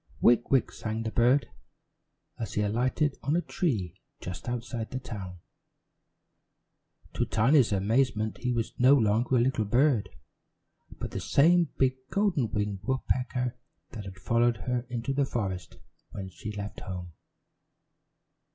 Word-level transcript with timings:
"Wick 0.19 0.49
wick!" 0.49 0.71
sang 0.71 1.03
the 1.03 1.11
bird, 1.11 1.47
as 2.39 2.55
he 2.55 2.63
alighted 2.63 3.19
on 3.21 3.35
a 3.35 3.41
tree 3.43 4.01
just 4.19 4.49
outside 4.49 4.89
the 4.89 4.97
town. 4.99 5.37
To 7.13 7.23
Tiny's 7.23 7.71
amazement, 7.71 8.39
he 8.39 8.51
was 8.51 8.73
no 8.79 8.95
longer 8.95 9.35
a 9.35 9.39
little 9.39 9.63
bird, 9.63 10.09
but 10.97 11.11
the 11.11 11.19
same 11.21 11.69
big 11.77 11.97
golden 12.09 12.49
winged 12.51 12.79
woodpecker 12.81 13.55
that 13.91 14.05
she 14.05 14.09
had 14.09 14.17
followed 14.17 14.57
into 14.89 15.13
the 15.13 15.23
forest 15.23 15.77
when 16.09 16.29
she 16.29 16.51
left 16.51 16.79
home. 16.79 17.13